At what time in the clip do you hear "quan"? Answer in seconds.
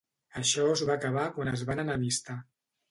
1.37-1.55